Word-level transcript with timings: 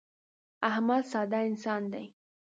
احمد 0.69 1.03
ساده 1.11 1.37
انسان 1.49 1.81
دی. 1.93 2.05